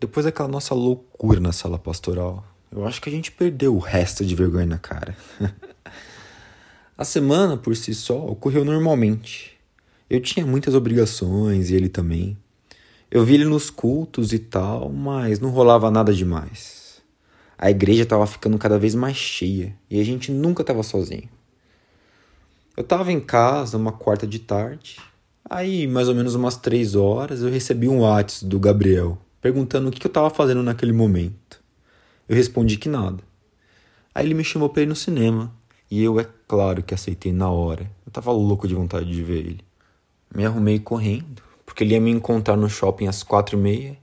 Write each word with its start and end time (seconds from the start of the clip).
Depois 0.00 0.26
daquela 0.26 0.48
nossa 0.48 0.74
loucura 0.74 1.38
na 1.38 1.52
sala 1.52 1.78
pastoral, 1.78 2.44
eu 2.74 2.86
acho 2.86 3.00
que 3.00 3.08
a 3.08 3.12
gente 3.12 3.30
perdeu 3.30 3.74
o 3.74 3.78
resto 3.78 4.24
de 4.24 4.34
vergonha 4.34 4.66
na 4.66 4.78
cara. 4.78 5.16
a 6.96 7.04
semana, 7.04 7.56
por 7.56 7.76
si 7.76 7.94
só, 7.94 8.26
ocorreu 8.26 8.64
normalmente. 8.64 9.58
Eu 10.08 10.20
tinha 10.20 10.46
muitas 10.46 10.74
obrigações 10.74 11.70
e 11.70 11.74
ele 11.74 11.88
também. 11.88 12.36
Eu 13.10 13.24
vi 13.24 13.34
ele 13.34 13.44
nos 13.44 13.68
cultos 13.68 14.32
e 14.32 14.38
tal, 14.38 14.90
mas 14.90 15.38
não 15.38 15.50
rolava 15.50 15.90
nada 15.90 16.14
demais. 16.14 17.02
A 17.58 17.70
igreja 17.70 18.04
estava 18.04 18.26
ficando 18.26 18.56
cada 18.56 18.78
vez 18.78 18.94
mais 18.94 19.16
cheia 19.16 19.76
e 19.90 20.00
a 20.00 20.04
gente 20.04 20.32
nunca 20.32 20.62
estava 20.62 20.82
sozinho. 20.82 21.28
Eu 22.74 22.82
estava 22.82 23.12
em 23.12 23.20
casa 23.20 23.76
uma 23.76 23.92
quarta 23.92 24.26
de 24.26 24.38
tarde. 24.38 24.96
Aí, 25.48 25.86
mais 25.86 26.08
ou 26.08 26.14
menos 26.14 26.34
umas 26.34 26.56
três 26.56 26.94
horas, 26.94 27.42
eu 27.42 27.50
recebi 27.50 27.86
um 27.86 28.00
WhatsApp 28.00 28.46
do 28.46 28.58
Gabriel 28.58 29.18
perguntando 29.42 29.88
o 29.88 29.90
que 29.90 30.06
eu 30.06 30.08
estava 30.08 30.30
fazendo 30.30 30.62
naquele 30.62 30.92
momento. 30.92 31.41
Eu 32.32 32.36
respondi 32.36 32.78
que 32.78 32.88
nada. 32.88 33.22
Aí 34.14 34.24
ele 34.24 34.32
me 34.32 34.42
chamou 34.42 34.70
para 34.70 34.84
ir 34.84 34.86
no 34.86 34.96
cinema. 34.96 35.52
E 35.90 36.02
eu, 36.02 36.18
é 36.18 36.26
claro, 36.48 36.82
que 36.82 36.94
aceitei 36.94 37.30
na 37.30 37.50
hora. 37.50 37.90
Eu 38.06 38.10
tava 38.10 38.32
louco 38.32 38.66
de 38.66 38.74
vontade 38.74 39.04
de 39.04 39.22
ver 39.22 39.40
ele. 39.40 39.60
Me 40.34 40.46
arrumei 40.46 40.78
correndo, 40.78 41.42
porque 41.66 41.84
ele 41.84 41.92
ia 41.92 42.00
me 42.00 42.10
encontrar 42.10 42.56
no 42.56 42.70
shopping 42.70 43.06
às 43.06 43.22
quatro 43.22 43.58
e 43.58 43.60
meia. 43.60 43.98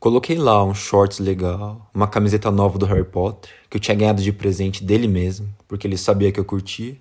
Coloquei 0.00 0.36
lá 0.36 0.64
um 0.64 0.74
shorts 0.74 1.20
legal, 1.20 1.88
uma 1.94 2.08
camiseta 2.08 2.50
nova 2.50 2.80
do 2.80 2.84
Harry 2.84 3.04
Potter, 3.04 3.52
que 3.70 3.76
eu 3.76 3.80
tinha 3.80 3.94
ganhado 3.94 4.22
de 4.24 4.32
presente 4.32 4.82
dele 4.82 5.06
mesmo, 5.06 5.48
porque 5.68 5.86
ele 5.86 5.96
sabia 5.96 6.32
que 6.32 6.40
eu 6.40 6.44
curtia. 6.44 6.96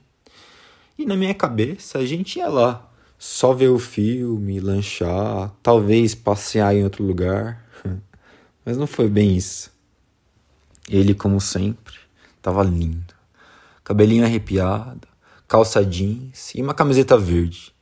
E 0.95 1.07
na 1.07 1.15
minha 1.15 1.33
cabeça, 1.33 1.97
a 1.97 2.05
gente 2.05 2.37
ia 2.37 2.49
lá, 2.49 2.87
só 3.17 3.52
ver 3.52 3.69
o 3.69 3.80
filme, 3.80 4.59
lanchar, 4.59 5.52
talvez 5.63 6.13
passear 6.13 6.75
em 6.75 6.83
outro 6.83 7.03
lugar. 7.03 7.65
Mas 8.63 8.77
não 8.77 8.85
foi 8.85 9.09
bem 9.09 9.35
isso. 9.35 9.75
Ele, 10.89 11.13
como 11.13 11.41
sempre, 11.41 11.95
estava 12.38 12.63
lindo. 12.63 13.13
Cabelinho 13.83 14.23
arrepiado, 14.23 15.07
calça 15.47 15.83
jeans 15.83 16.53
e 16.55 16.61
uma 16.61 16.73
camiseta 16.73 17.17
verde. 17.17 17.73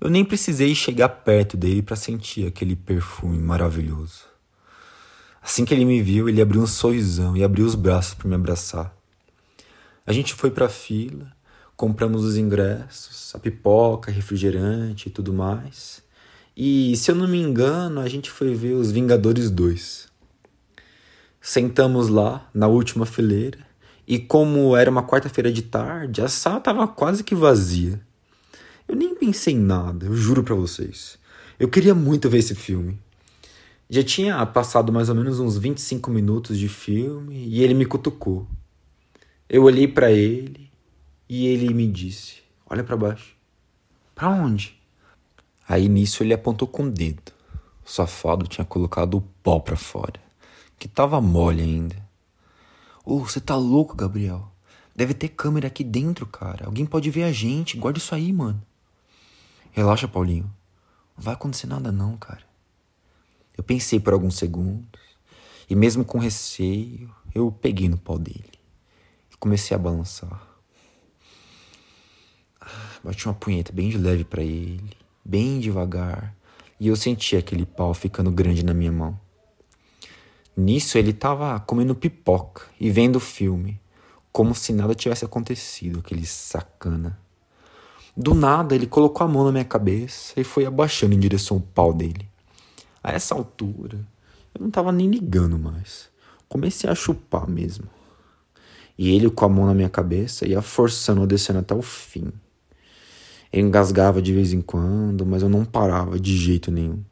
Eu 0.00 0.10
nem 0.10 0.24
precisei 0.24 0.74
chegar 0.74 1.08
perto 1.08 1.56
dele 1.56 1.80
para 1.80 1.96
sentir 1.96 2.46
aquele 2.46 2.76
perfume 2.76 3.38
maravilhoso. 3.38 4.24
Assim 5.40 5.64
que 5.64 5.72
ele 5.72 5.84
me 5.84 6.02
viu, 6.02 6.28
ele 6.28 6.42
abriu 6.42 6.60
um 6.60 6.66
sorrisão 6.66 7.36
e 7.36 7.42
abriu 7.42 7.64
os 7.64 7.74
braços 7.74 8.14
para 8.14 8.28
me 8.28 8.34
abraçar. 8.34 8.94
A 10.06 10.12
gente 10.12 10.34
foi 10.34 10.50
para 10.50 10.66
a 10.66 10.68
fila, 10.68 11.32
compramos 11.76 12.24
os 12.24 12.36
ingressos, 12.36 13.34
a 13.34 13.38
pipoca, 13.38 14.10
refrigerante 14.10 15.08
e 15.08 15.12
tudo 15.12 15.32
mais. 15.32 16.02
E, 16.56 16.96
se 16.96 17.10
eu 17.10 17.14
não 17.14 17.26
me 17.26 17.40
engano, 17.40 18.00
a 18.00 18.08
gente 18.08 18.30
foi 18.30 18.54
ver 18.54 18.74
Os 18.74 18.92
Vingadores 18.92 19.50
2. 19.50 20.11
Sentamos 21.44 22.06
lá, 22.08 22.48
na 22.54 22.68
última 22.68 23.04
fileira, 23.04 23.58
e 24.06 24.16
como 24.16 24.76
era 24.76 24.88
uma 24.88 25.02
quarta-feira 25.02 25.50
de 25.50 25.62
tarde, 25.62 26.22
a 26.22 26.28
sala 26.28 26.58
estava 26.58 26.86
quase 26.86 27.24
que 27.24 27.34
vazia. 27.34 28.00
Eu 28.86 28.94
nem 28.94 29.12
pensei 29.16 29.54
em 29.54 29.58
nada, 29.58 30.06
eu 30.06 30.14
juro 30.14 30.44
para 30.44 30.54
vocês. 30.54 31.18
Eu 31.58 31.68
queria 31.68 31.96
muito 31.96 32.30
ver 32.30 32.38
esse 32.38 32.54
filme. 32.54 32.96
Já 33.90 34.04
tinha 34.04 34.46
passado 34.46 34.92
mais 34.92 35.08
ou 35.08 35.16
menos 35.16 35.40
uns 35.40 35.58
25 35.58 36.12
minutos 36.12 36.56
de 36.56 36.68
filme 36.68 37.34
e 37.34 37.60
ele 37.60 37.74
me 37.74 37.86
cutucou. 37.86 38.46
Eu 39.48 39.64
olhei 39.64 39.88
para 39.88 40.12
ele 40.12 40.70
e 41.28 41.48
ele 41.48 41.74
me 41.74 41.88
disse: 41.88 42.36
Olha 42.70 42.84
para 42.84 42.96
baixo. 42.96 43.34
Para 44.14 44.30
onde? 44.30 44.80
Aí 45.68 45.88
nisso 45.88 46.22
ele 46.22 46.34
apontou 46.34 46.68
com 46.68 46.84
o 46.84 46.90
dedo. 46.90 47.32
O 47.84 47.90
safado 47.90 48.46
tinha 48.46 48.64
colocado 48.64 49.16
o 49.16 49.24
pó 49.42 49.58
para 49.58 49.76
fora 49.76 50.31
que 50.82 50.88
tava 50.88 51.20
mole 51.20 51.62
ainda. 51.62 51.94
Ô, 53.04 53.14
oh, 53.14 53.18
você 53.20 53.40
tá 53.40 53.54
louco, 53.54 53.94
Gabriel? 53.94 54.50
Deve 54.96 55.14
ter 55.14 55.28
câmera 55.28 55.68
aqui 55.68 55.84
dentro, 55.84 56.26
cara. 56.26 56.66
Alguém 56.66 56.84
pode 56.84 57.08
ver 57.08 57.22
a 57.22 57.30
gente. 57.30 57.76
Guarda 57.76 58.00
isso 58.00 58.12
aí, 58.12 58.32
mano. 58.32 58.60
Relaxa, 59.70 60.08
Paulinho. 60.08 60.52
Não 61.16 61.22
vai 61.22 61.34
acontecer 61.34 61.68
nada, 61.68 61.92
não, 61.92 62.16
cara. 62.16 62.42
Eu 63.56 63.62
pensei 63.62 64.00
por 64.00 64.12
alguns 64.12 64.34
segundos. 64.34 65.00
E 65.70 65.76
mesmo 65.76 66.04
com 66.04 66.18
receio, 66.18 67.14
eu 67.32 67.52
peguei 67.52 67.88
no 67.88 67.96
pau 67.96 68.18
dele. 68.18 68.58
E 69.30 69.36
comecei 69.36 69.76
a 69.76 69.78
balançar. 69.78 70.48
Bati 73.04 73.26
uma 73.26 73.34
punheta 73.34 73.72
bem 73.72 73.88
de 73.88 73.98
leve 73.98 74.24
para 74.24 74.42
ele, 74.42 74.96
bem 75.24 75.60
devagar. 75.60 76.34
E 76.80 76.88
eu 76.88 76.96
senti 76.96 77.36
aquele 77.36 77.64
pau 77.64 77.94
ficando 77.94 78.32
grande 78.32 78.64
na 78.64 78.74
minha 78.74 78.90
mão. 78.90 79.16
Nisso 80.56 80.98
ele 80.98 81.10
estava 81.10 81.58
comendo 81.60 81.94
pipoca 81.94 82.64
e 82.78 82.90
vendo 82.90 83.16
o 83.16 83.20
filme, 83.20 83.80
como 84.30 84.54
se 84.54 84.72
nada 84.72 84.94
tivesse 84.94 85.24
acontecido, 85.24 86.00
aquele 86.00 86.26
sacana. 86.26 87.18
Do 88.14 88.34
nada 88.34 88.74
ele 88.74 88.86
colocou 88.86 89.24
a 89.24 89.28
mão 89.28 89.44
na 89.44 89.52
minha 89.52 89.64
cabeça 89.64 90.38
e 90.38 90.44
foi 90.44 90.66
abaixando 90.66 91.14
em 91.14 91.18
direção 91.18 91.56
ao 91.56 91.62
pau 91.62 91.94
dele. 91.94 92.28
A 93.02 93.12
essa 93.12 93.34
altura, 93.34 93.98
eu 94.54 94.60
não 94.60 94.68
estava 94.68 94.92
nem 94.92 95.08
ligando 95.08 95.58
mais. 95.58 96.10
Comecei 96.48 96.88
a 96.88 96.94
chupar 96.94 97.48
mesmo. 97.48 97.86
E 98.98 99.14
ele 99.14 99.30
com 99.30 99.46
a 99.46 99.48
mão 99.48 99.64
na 99.64 99.74
minha 99.74 99.88
cabeça 99.88 100.46
ia 100.46 100.60
forçando, 100.60 101.26
descendo 101.26 101.60
até 101.60 101.74
o 101.74 101.80
fim. 101.80 102.30
Eu 103.50 103.60
engasgava 103.66 104.20
de 104.20 104.34
vez 104.34 104.52
em 104.52 104.60
quando, 104.60 105.24
mas 105.24 105.42
eu 105.42 105.48
não 105.48 105.64
parava 105.64 106.20
de 106.20 106.36
jeito 106.36 106.70
nenhum. 106.70 107.02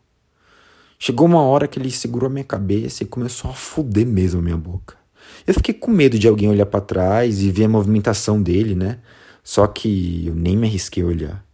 Chegou 1.03 1.27
uma 1.27 1.41
hora 1.41 1.67
que 1.67 1.79
ele 1.79 1.91
segurou 1.91 2.27
a 2.27 2.31
minha 2.31 2.45
cabeça 2.45 3.03
e 3.03 3.07
começou 3.07 3.51
a 3.51 3.55
fuder 3.55 4.07
mesmo 4.07 4.41
a 4.41 4.43
minha 4.43 4.57
boca. 4.57 4.99
Eu 5.47 5.55
fiquei 5.55 5.73
com 5.73 5.91
medo 5.91 6.19
de 6.19 6.29
alguém 6.29 6.47
olhar 6.47 6.67
para 6.67 6.83
trás 6.83 7.41
e 7.41 7.51
ver 7.51 7.65
a 7.65 7.69
movimentação 7.71 8.43
dele, 8.43 8.75
né? 8.75 9.01
Só 9.43 9.67
que 9.67 10.27
eu 10.27 10.35
nem 10.35 10.59
me 10.59 10.67
arrisquei 10.67 11.03
a 11.03 11.07
olhar. 11.07 11.47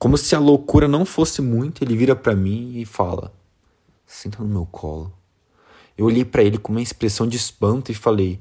Como 0.00 0.18
se 0.18 0.34
a 0.34 0.40
loucura 0.40 0.88
não 0.88 1.04
fosse 1.04 1.40
muito, 1.40 1.84
ele 1.84 1.96
vira 1.96 2.16
para 2.16 2.34
mim 2.34 2.72
e 2.76 2.84
fala: 2.84 3.32
"Senta 4.04 4.42
no 4.42 4.48
meu 4.48 4.66
colo". 4.66 5.12
Eu 5.96 6.06
olhei 6.06 6.24
para 6.24 6.42
ele 6.42 6.58
com 6.58 6.72
uma 6.72 6.82
expressão 6.82 7.28
de 7.28 7.36
espanto 7.36 7.92
e 7.92 7.94
falei: 7.94 8.40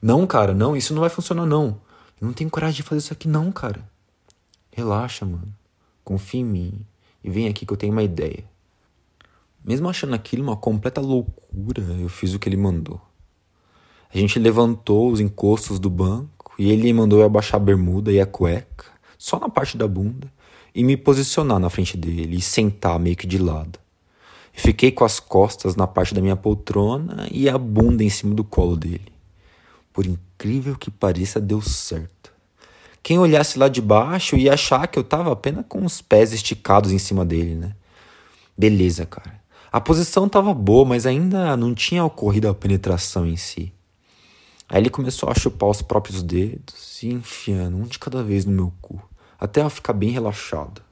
"Não, 0.00 0.26
cara, 0.26 0.52
não, 0.52 0.76
isso 0.76 0.92
não 0.92 1.00
vai 1.00 1.08
funcionar 1.08 1.46
não. 1.46 1.80
Eu 2.20 2.26
não 2.26 2.34
tenho 2.34 2.50
coragem 2.50 2.76
de 2.76 2.82
fazer 2.82 2.98
isso 2.98 3.14
aqui 3.14 3.28
não, 3.28 3.50
cara. 3.50 3.82
Relaxa, 4.70 5.24
mano. 5.24 5.54
Confia 6.04 6.42
em 6.42 6.44
mim 6.44 6.86
e 7.24 7.30
vem 7.30 7.48
aqui 7.48 7.64
que 7.64 7.72
eu 7.72 7.78
tenho 7.78 7.94
uma 7.94 8.02
ideia". 8.02 8.51
Mesmo 9.64 9.88
achando 9.88 10.14
aquilo 10.14 10.42
uma 10.42 10.56
completa 10.56 11.00
loucura, 11.00 11.82
eu 12.00 12.08
fiz 12.08 12.34
o 12.34 12.38
que 12.38 12.48
ele 12.48 12.56
mandou. 12.56 13.00
A 14.12 14.18
gente 14.18 14.38
levantou 14.38 15.10
os 15.10 15.20
encostos 15.20 15.78
do 15.78 15.88
banco 15.88 16.52
e 16.58 16.70
ele 16.70 16.92
mandou 16.92 17.20
eu 17.20 17.26
abaixar 17.26 17.60
a 17.60 17.64
bermuda 17.64 18.12
e 18.12 18.20
a 18.20 18.26
cueca, 18.26 18.86
só 19.16 19.38
na 19.38 19.48
parte 19.48 19.76
da 19.76 19.86
bunda, 19.86 20.30
e 20.74 20.82
me 20.82 20.96
posicionar 20.96 21.58
na 21.58 21.70
frente 21.70 21.96
dele 21.96 22.36
e 22.36 22.40
sentar 22.40 22.98
meio 22.98 23.16
que 23.16 23.26
de 23.26 23.38
lado. 23.38 23.78
fiquei 24.52 24.90
com 24.90 25.04
as 25.04 25.18
costas 25.18 25.76
na 25.76 25.86
parte 25.86 26.14
da 26.14 26.20
minha 26.20 26.36
poltrona 26.36 27.26
e 27.30 27.48
a 27.48 27.56
bunda 27.56 28.04
em 28.04 28.10
cima 28.10 28.34
do 28.34 28.44
colo 28.44 28.76
dele. 28.76 29.12
Por 29.92 30.04
incrível 30.06 30.76
que 30.76 30.90
pareça, 30.90 31.40
deu 31.40 31.62
certo. 31.62 32.32
Quem 33.02 33.18
olhasse 33.18 33.58
lá 33.58 33.68
de 33.68 33.80
baixo 33.80 34.36
ia 34.36 34.54
achar 34.54 34.86
que 34.86 34.98
eu 34.98 35.04
tava 35.04 35.32
apenas 35.32 35.64
com 35.68 35.84
os 35.84 36.02
pés 36.02 36.32
esticados 36.32 36.92
em 36.92 36.98
cima 36.98 37.24
dele, 37.24 37.54
né? 37.54 37.74
Beleza, 38.56 39.06
cara. 39.06 39.41
A 39.72 39.80
posição 39.80 40.26
estava 40.26 40.52
boa, 40.52 40.84
mas 40.84 41.06
ainda 41.06 41.56
não 41.56 41.74
tinha 41.74 42.04
ocorrido 42.04 42.46
a 42.46 42.54
penetração 42.54 43.26
em 43.26 43.38
si. 43.38 43.72
Aí 44.68 44.82
ele 44.82 44.90
começou 44.90 45.30
a 45.30 45.34
chupar 45.34 45.70
os 45.70 45.80
próprios 45.80 46.22
dedos 46.22 47.02
e 47.02 47.08
enfiando 47.08 47.78
um 47.78 47.84
de 47.84 47.98
cada 47.98 48.22
vez 48.22 48.44
no 48.44 48.52
meu 48.52 48.72
cu, 48.82 49.02
até 49.40 49.62
eu 49.62 49.70
ficar 49.70 49.94
bem 49.94 50.10
relaxado. 50.10 50.82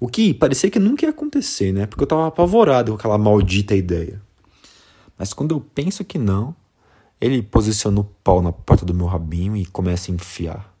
O 0.00 0.08
que 0.08 0.32
parecia 0.32 0.70
que 0.70 0.78
nunca 0.78 1.04
ia 1.04 1.10
acontecer, 1.10 1.74
né? 1.74 1.84
Porque 1.84 2.04
eu 2.04 2.06
tava 2.06 2.26
apavorado 2.26 2.92
com 2.92 2.96
aquela 2.96 3.18
maldita 3.18 3.74
ideia. 3.74 4.20
Mas 5.18 5.34
quando 5.34 5.54
eu 5.54 5.60
penso 5.60 6.02
que 6.02 6.16
não, 6.16 6.56
ele 7.20 7.42
posiciona 7.42 8.00
o 8.00 8.04
pau 8.24 8.40
na 8.40 8.50
porta 8.50 8.86
do 8.86 8.94
meu 8.94 9.06
rabinho 9.06 9.54
e 9.54 9.66
começa 9.66 10.10
a 10.10 10.14
enfiar. 10.14 10.74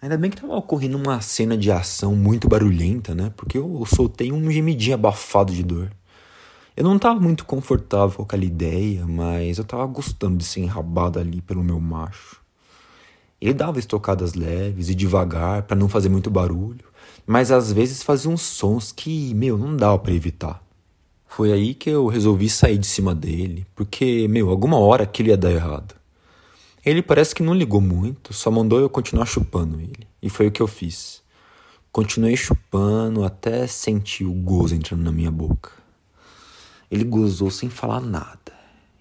Ainda 0.00 0.16
bem 0.16 0.30
que 0.30 0.40
tava 0.40 0.56
ocorrendo 0.56 0.96
uma 0.96 1.20
cena 1.20 1.54
de 1.54 1.70
ação 1.70 2.16
muito 2.16 2.48
barulhenta, 2.48 3.14
né? 3.14 3.30
Porque 3.36 3.58
eu 3.58 3.84
soltei 3.84 4.32
um 4.32 4.50
gemidinho 4.50 4.94
abafado 4.94 5.52
de 5.52 5.62
dor. 5.62 5.92
Eu 6.78 6.84
não 6.84 6.94
estava 6.94 7.18
muito 7.18 7.44
confortável 7.44 8.18
com 8.18 8.22
aquela 8.22 8.44
ideia, 8.44 9.04
mas 9.04 9.58
eu 9.58 9.62
estava 9.62 9.84
gostando 9.84 10.36
de 10.36 10.44
ser 10.44 10.60
enrabado 10.60 11.18
ali 11.18 11.40
pelo 11.40 11.64
meu 11.64 11.80
macho. 11.80 12.40
Ele 13.40 13.52
dava 13.52 13.80
estocadas 13.80 14.34
leves 14.34 14.88
e 14.88 14.94
devagar 14.94 15.64
para 15.64 15.76
não 15.76 15.88
fazer 15.88 16.08
muito 16.08 16.30
barulho, 16.30 16.84
mas 17.26 17.50
às 17.50 17.72
vezes 17.72 18.04
fazia 18.04 18.30
uns 18.30 18.42
sons 18.42 18.92
que, 18.92 19.34
meu, 19.34 19.58
não 19.58 19.76
dava 19.76 19.98
para 19.98 20.12
evitar. 20.12 20.62
Foi 21.26 21.52
aí 21.52 21.74
que 21.74 21.90
eu 21.90 22.06
resolvi 22.06 22.48
sair 22.48 22.78
de 22.78 22.86
cima 22.86 23.12
dele, 23.12 23.66
porque, 23.74 24.28
meu, 24.28 24.48
alguma 24.48 24.78
hora 24.78 25.02
aquilo 25.02 25.30
ia 25.30 25.36
dar 25.36 25.50
errado. 25.50 25.96
Ele 26.86 27.02
parece 27.02 27.34
que 27.34 27.42
não 27.42 27.54
ligou 27.54 27.80
muito, 27.80 28.32
só 28.32 28.52
mandou 28.52 28.78
eu 28.78 28.88
continuar 28.88 29.26
chupando 29.26 29.80
ele. 29.80 30.06
E 30.22 30.30
foi 30.30 30.46
o 30.46 30.52
que 30.52 30.62
eu 30.62 30.68
fiz. 30.68 31.22
Continuei 31.90 32.36
chupando 32.36 33.24
até 33.24 33.66
sentir 33.66 34.26
o 34.26 34.32
gozo 34.32 34.76
entrando 34.76 35.02
na 35.02 35.10
minha 35.10 35.32
boca. 35.32 35.77
Ele 36.90 37.04
gozou 37.04 37.50
sem 37.50 37.68
falar 37.68 38.00
nada. 38.00 38.52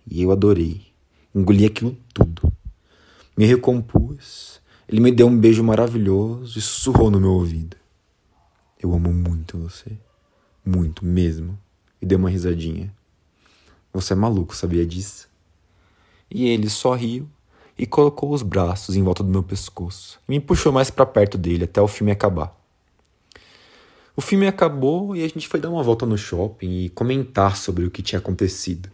E 0.10 0.22
eu 0.22 0.32
adorei. 0.32 0.88
Engoli 1.34 1.66
aquilo 1.66 1.98
tudo. 2.14 2.52
Me 3.36 3.46
recompus. 3.46 4.62
Ele 4.88 5.02
me 5.02 5.12
deu 5.12 5.28
um 5.28 5.38
beijo 5.38 5.64
maravilhoso 5.64 6.58
e 6.58 6.62
sussurrou 6.62 7.12
no 7.12 7.20
meu 7.20 7.32
ouvido. 7.32 7.78
Eu 8.82 8.94
amo 8.94 9.14
muito 9.14 9.58
você. 9.58 9.92
Muito 10.66 11.06
mesmo. 11.06 11.58
E 12.02 12.06
deu 12.06 12.18
uma 12.18 12.30
risadinha. 12.30 12.94
Você 13.94 14.14
é 14.14 14.16
maluco, 14.16 14.56
sabia 14.56 14.86
disso? 14.86 15.28
E 16.30 16.48
ele 16.48 16.70
sorriu 16.70 17.28
e 17.78 17.86
colocou 17.86 18.34
os 18.34 18.42
braços 18.42 18.96
em 18.96 19.04
volta 19.04 19.24
do 19.24 19.30
meu 19.30 19.44
pescoço 19.44 20.20
e 20.28 20.32
me 20.32 20.40
puxou 20.40 20.72
mais 20.72 20.90
para 20.90 21.06
perto 21.06 21.38
dele 21.38 21.66
até 21.66 21.82
o 21.82 21.88
filme 21.88 22.12
acabar. 22.12 22.57
O 24.18 24.22
filme 24.22 24.48
acabou 24.48 25.16
e 25.16 25.24
a 25.24 25.28
gente 25.28 25.48
foi 25.48 25.60
dar 25.60 25.70
uma 25.70 25.84
volta 25.84 26.04
no 26.04 26.18
shopping 26.18 26.86
e 26.86 26.90
comentar 26.90 27.56
sobre 27.56 27.86
o 27.86 27.92
que 27.92 28.02
tinha 28.02 28.18
acontecido. 28.18 28.90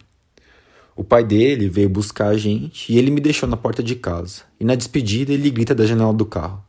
O 0.94 1.02
pai 1.02 1.24
dele 1.24 1.66
veio 1.66 1.88
buscar 1.88 2.26
a 2.26 2.36
gente 2.36 2.92
e 2.92 2.98
ele 2.98 3.10
me 3.10 3.22
deixou 3.22 3.48
na 3.48 3.56
porta 3.56 3.82
de 3.82 3.94
casa. 3.94 4.42
E 4.60 4.64
na 4.66 4.74
despedida 4.74 5.32
ele 5.32 5.50
grita 5.50 5.74
da 5.74 5.86
janela 5.86 6.12
do 6.12 6.26
carro: 6.26 6.62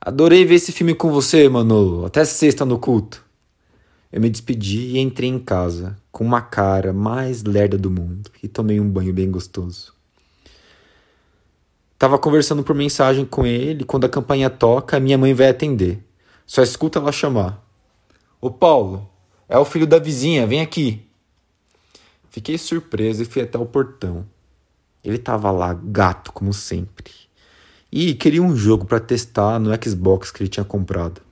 Adorei 0.00 0.44
ver 0.44 0.56
esse 0.56 0.72
filme 0.72 0.96
com 0.96 1.12
você, 1.12 1.48
Manolo. 1.48 2.04
Até 2.04 2.24
sexta 2.24 2.64
no 2.64 2.76
culto. 2.76 3.24
Eu 4.10 4.20
me 4.20 4.28
despedi 4.28 4.96
e 4.96 4.98
entrei 4.98 5.30
em 5.30 5.38
casa, 5.38 5.96
com 6.10 6.24
uma 6.24 6.40
cara 6.40 6.92
mais 6.92 7.44
lerda 7.44 7.78
do 7.78 7.88
mundo, 7.88 8.32
e 8.42 8.48
tomei 8.48 8.80
um 8.80 8.90
banho 8.90 9.12
bem 9.12 9.30
gostoso. 9.30 9.94
Tava 11.96 12.18
conversando 12.18 12.64
por 12.64 12.74
mensagem 12.74 13.24
com 13.24 13.46
ele, 13.46 13.84
quando 13.84 14.06
a 14.06 14.08
campainha 14.08 14.50
toca, 14.50 14.98
minha 14.98 15.16
mãe 15.16 15.32
vai 15.32 15.50
atender. 15.50 16.09
Só 16.50 16.64
escuta 16.64 16.98
ela 16.98 17.12
chamar. 17.12 17.64
Ô 18.40 18.50
Paulo, 18.50 19.08
é 19.48 19.56
o 19.56 19.64
filho 19.64 19.86
da 19.86 20.00
vizinha, 20.00 20.48
vem 20.48 20.60
aqui. 20.60 21.08
Fiquei 22.28 22.58
surpreso 22.58 23.22
e 23.22 23.24
fui 23.24 23.40
até 23.40 23.56
o 23.56 23.64
portão. 23.64 24.26
Ele 25.04 25.16
tava 25.16 25.52
lá, 25.52 25.72
gato, 25.72 26.32
como 26.32 26.52
sempre. 26.52 27.12
E 27.92 28.14
queria 28.16 28.42
um 28.42 28.56
jogo 28.56 28.84
para 28.84 28.98
testar 28.98 29.60
no 29.60 29.70
Xbox 29.80 30.32
que 30.32 30.42
ele 30.42 30.50
tinha 30.50 30.64
comprado. 30.64 31.22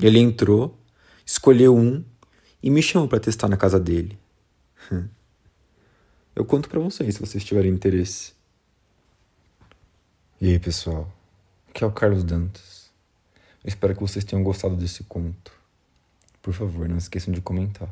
Ele 0.00 0.18
entrou, 0.18 0.76
escolheu 1.24 1.76
um 1.76 2.04
e 2.60 2.70
me 2.70 2.82
chamou 2.82 3.06
para 3.06 3.20
testar 3.20 3.46
na 3.46 3.56
casa 3.56 3.78
dele. 3.78 4.18
Eu 6.34 6.44
conto 6.44 6.68
para 6.68 6.80
vocês 6.80 7.14
se 7.14 7.20
vocês 7.20 7.44
tiverem 7.44 7.70
interesse. 7.70 8.32
E 10.40 10.48
aí, 10.48 10.58
pessoal? 10.58 11.08
Aqui 11.68 11.84
é 11.84 11.86
o 11.86 11.92
Carlos 11.92 12.24
Dantas. 12.24 12.83
Eu 13.64 13.68
espero 13.68 13.94
que 13.94 14.02
vocês 14.02 14.24
tenham 14.24 14.44
gostado 14.44 14.76
desse 14.76 15.02
conto. 15.04 15.50
Por 16.42 16.52
favor, 16.52 16.86
não 16.86 16.98
esqueçam 16.98 17.32
de 17.32 17.40
comentar. 17.40 17.88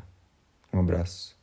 Um 0.71 0.79
abraço. 0.79 1.35